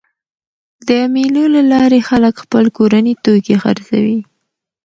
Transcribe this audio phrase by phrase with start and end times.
[0.87, 4.19] د مېلو له لاري خلک خپل کورني توکي خرڅوي.